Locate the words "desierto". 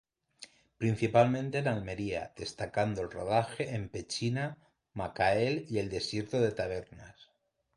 5.91-6.41